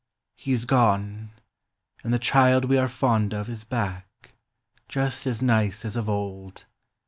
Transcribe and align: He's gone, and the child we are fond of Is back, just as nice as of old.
He's 0.35 0.65
gone, 0.65 1.29
and 2.03 2.11
the 2.11 2.17
child 2.17 2.65
we 2.65 2.79
are 2.79 2.87
fond 2.87 3.35
of 3.35 3.47
Is 3.51 3.63
back, 3.63 4.33
just 4.89 5.27
as 5.27 5.43
nice 5.43 5.85
as 5.85 5.95
of 5.95 6.09
old. 6.09 6.65